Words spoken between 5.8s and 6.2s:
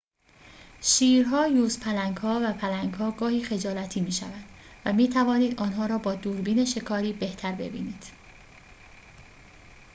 را با